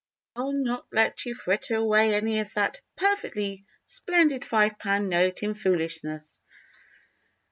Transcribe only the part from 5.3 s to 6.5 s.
in foolishness."